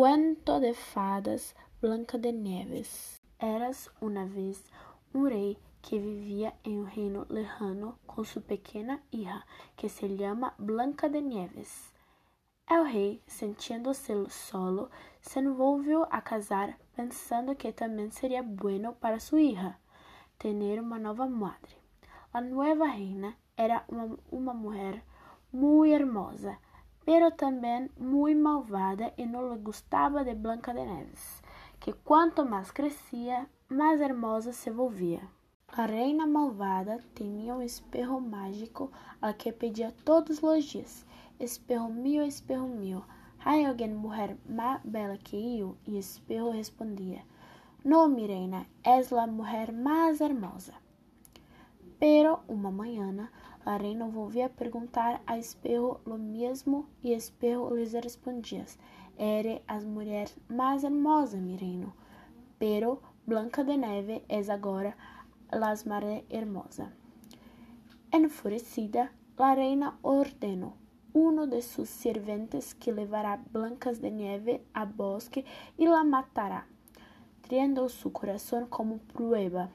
[0.00, 3.20] Cuento de fadas Blanca de Neves.
[3.38, 4.64] Eras uma vez
[5.12, 9.44] um rei que vivia em um reino lejano com sua pequena hija,
[9.76, 11.92] que se chama Blanca de Neves.
[12.66, 14.88] El rei, sentindo-se solo,
[15.20, 19.78] se envolveu a casar, pensando que também seria bueno para sua hija
[20.38, 21.76] ter uma nova madre.
[22.32, 25.04] A nova reina era uma, uma mulher
[25.52, 26.56] muito hermosa
[27.04, 31.42] pero também muito malvada e não lhe gostava de Blanca de Neves,
[31.78, 35.20] que quanto mais crescia, mais hermosa se volvia.
[35.72, 38.90] A reina malvada tinha um espejo mágico
[39.22, 41.06] ao que pedia todos os dias:
[41.38, 43.04] Espejo meu, espejo meu,
[43.44, 45.76] há alguém mulher mais bela que eu?
[45.86, 47.22] E espejo respondia:
[47.84, 50.74] Não, mi reina, és a mulher mais hermosa.
[52.00, 53.30] Pero uma manhã
[53.64, 58.64] a reina volvia a perguntar a Espejo lo mesmo e Espejo lhes respondia:
[59.18, 61.94] Ere as mulheres mais hermosa, mi reino,
[62.58, 64.96] pero Blanca de Neve es agora
[65.52, 66.92] las más hermosa.
[68.12, 70.74] Enfurecida, la reina ordenó
[71.12, 75.44] uno de sus sirvientes que levará Blancas de Neve a bosque
[75.76, 76.66] e la matará,
[77.42, 79.70] triendo su corazón como prueba.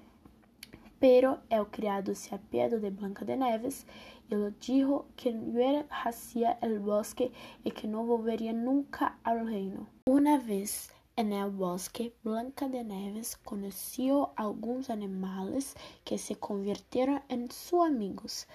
[0.99, 3.85] Pero el criado se apiadó de Blanca de Neves
[4.29, 7.31] y le dijo que no hacia el bosque
[7.63, 9.87] y que no volvería nunca al reino.
[10.05, 17.51] Una vez en el bosque, Blanca de Neves conoció algunos animales que se convirtieron en
[17.51, 18.47] sus amigos.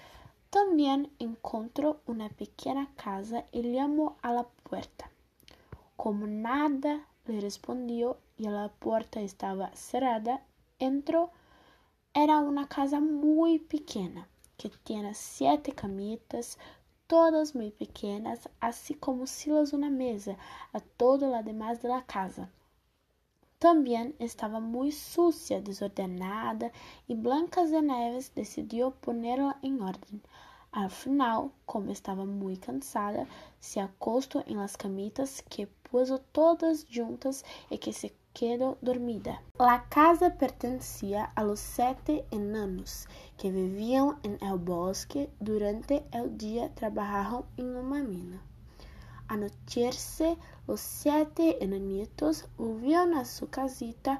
[0.49, 5.09] También encontró una pequeña casa y llamó a la puerta.
[5.95, 10.43] Como nada le respondió y la puerta estaba cerrada,
[10.77, 11.31] entró
[12.13, 16.57] era uma casa muito pequena, que tinha sete camitas,
[17.07, 20.37] todas muito pequenas, assim como silas uma mesa,
[20.73, 22.51] a todo lo demás de la casa.
[23.57, 26.69] Também estava muito sucia, desordenada,
[27.07, 30.21] e Blancas de Neves decidiu pô-la em ordem.
[30.73, 33.25] Al final, como estava muito cansada,
[33.59, 39.41] se acostou em las camitas que puso todas juntas e que se quedó dormida.
[39.57, 45.29] La casa pertencía a los sete enanos que vivían en el bosque.
[45.39, 48.41] Durante el día trabajaban en una mina.
[49.27, 50.37] Anochecerse,
[50.67, 54.19] los siete enanitos volvieron a su casita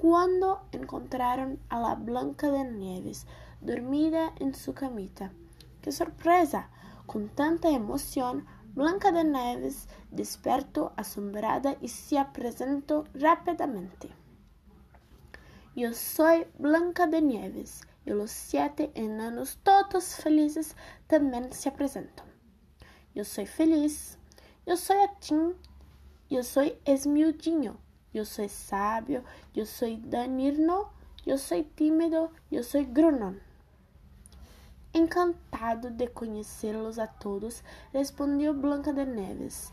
[0.00, 3.26] cuando encontraron a la Blanca de Nieves
[3.60, 5.32] dormida en su camita.
[5.80, 6.68] ¡Qué sorpresa!
[7.06, 14.10] Con tanta emoción, Blanca de Neves despertou assombrada e se apresentou rapidamente.
[15.76, 20.74] Eu sou Blanca de Neves e os sete enanos, todos felizes,
[21.06, 22.24] também se apresentam.
[23.14, 24.18] Eu sou feliz,
[24.66, 25.54] eu sou Atim,
[26.30, 27.76] eu sou Esmiudinho,
[28.14, 29.22] eu sou sábio,
[29.54, 30.88] eu sou Danirno,
[31.26, 33.34] eu sou tímido, eu sou Grunon.
[34.94, 37.64] Encantado de conhecê-los a todos,
[37.94, 39.72] respondeu Blanca de Neves.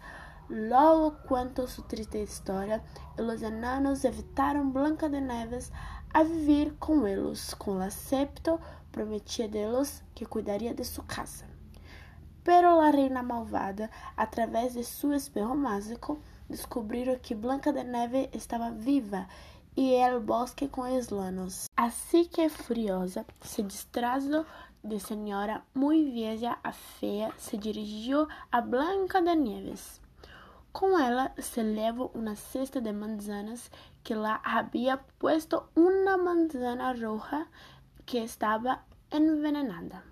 [0.49, 2.81] Logo quanto sua triste história,
[3.17, 5.73] os enanos evitaram Blanca de Neves
[6.13, 8.57] a viver com eles, com o acepto
[8.93, 11.45] prometia deles que cuidaria de sua casa.
[12.41, 16.17] Pero a reina malvada, através de seu espejo mágico,
[16.49, 19.27] descobriram que Blanca de Neve estava viva
[19.75, 21.69] e el bosque com os lanos.
[21.75, 24.45] Assim que furiosa, se distrajo
[24.83, 30.01] de senhora muito vieja a feia se dirigiu a Blanca de Nieves.
[30.71, 33.71] Com ela se levou uma cesta de manzanas
[34.03, 37.47] que lá havia puesto uma manzana roja
[38.05, 38.79] que estava
[39.11, 40.03] envenenada.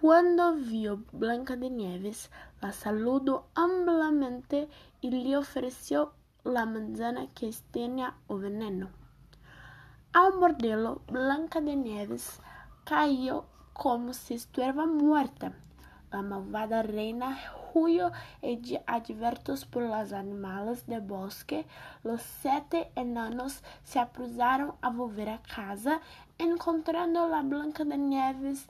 [0.00, 4.68] Quando viu Blanca de Nieves, la saludou amplamente
[5.02, 6.10] e lhe ofereceu
[6.46, 8.88] la manzana que tinha o veneno.
[10.12, 12.40] Ao mordê-lo, Blanca de Nieves
[12.84, 15.52] caiu como se estuviera muerta.
[16.12, 17.36] La malvada reina
[17.74, 21.66] huyó y advertos por los animales del bosque,
[22.04, 26.00] los siete enanos se apresuraron a volver a casa,
[26.38, 28.68] encontrando la Blanca de Nieves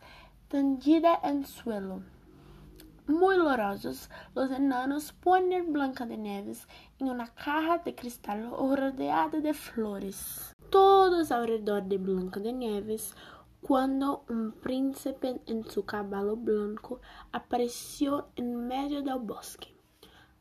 [0.49, 2.01] tendida en suelo.
[3.09, 6.67] Muy lorosos, los enanos ponen Blanca de Neves
[6.99, 10.53] en una caja de cristal rodeada de flores.
[10.71, 13.15] Todos alrededor de Blanca de Neves
[13.63, 17.01] quando um príncipe em seu cavalo branco
[17.33, 19.73] apareceu em meio do bosque.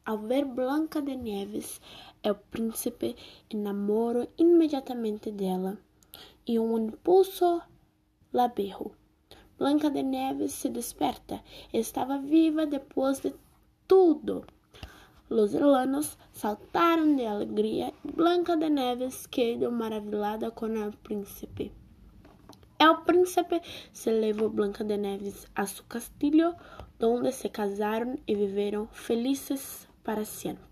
[0.03, 1.79] Ao ver Blanca de Neves,
[2.23, 3.15] o príncipe
[3.47, 5.77] enamorou imediatamente dela
[6.47, 7.61] e um impulso
[8.33, 8.95] la berrou.
[9.57, 11.41] Blanca de Neves se desperta.
[11.71, 13.33] Estava viva depois de
[13.87, 14.45] tudo.
[15.29, 15.53] Los
[16.33, 21.71] saltaram de alegria e Blanca de Neves quedou maravilhada com o príncipe.
[22.77, 23.61] El príncipe
[23.91, 26.53] se levou Blanca de Neves a seu castillo,
[27.01, 30.63] onde se casaram e viveram felizes para sempre.